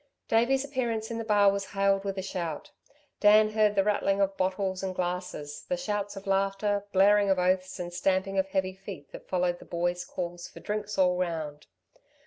Davey's 0.27 0.65
appearance 0.65 1.11
in 1.11 1.19
the 1.19 1.23
bar 1.23 1.51
was 1.51 1.63
hailed 1.73 2.03
with 2.03 2.17
a 2.17 2.23
shout. 2.23 2.71
Dan 3.19 3.51
heard 3.51 3.75
the 3.75 3.83
rattling 3.83 4.19
of 4.19 4.35
bottles 4.35 4.81
and 4.81 4.95
glasses, 4.95 5.63
the 5.69 5.77
shouts 5.77 6.15
of 6.15 6.25
laughter, 6.25 6.87
blaring 6.91 7.29
of 7.29 7.37
oaths 7.37 7.79
and 7.79 7.93
stamping 7.93 8.39
of 8.39 8.47
heavy 8.47 8.73
feet 8.73 9.11
that 9.11 9.27
followed 9.29 9.59
the 9.59 9.65
boy's 9.65 10.03
call 10.03 10.39
for 10.39 10.59
drinks 10.59 10.97
all 10.97 11.17
round. 11.17 11.67